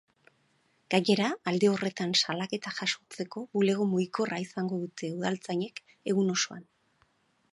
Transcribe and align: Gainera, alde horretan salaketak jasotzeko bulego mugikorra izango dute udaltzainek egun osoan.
Gainera, 0.93 1.27
alde 1.51 1.69
horretan 1.71 2.15
salaketak 2.21 2.79
jasotzeko 2.79 3.43
bulego 3.57 3.87
mugikorra 3.91 4.41
izango 4.47 4.81
dute 4.87 5.13
udaltzainek 5.21 5.85
egun 6.15 6.35
osoan. 6.39 6.65